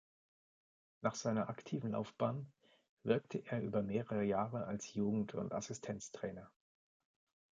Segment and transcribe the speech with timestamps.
[1.03, 2.51] Nach seiner aktiven Laufbahn
[3.03, 6.49] wirkte er über mehrere Jahre als Jugend- und Assistenztrainer.